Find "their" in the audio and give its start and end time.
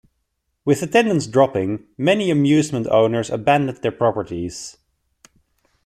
3.83-3.91